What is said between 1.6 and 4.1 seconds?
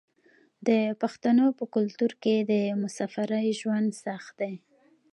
کلتور کې د مسافرۍ ژوند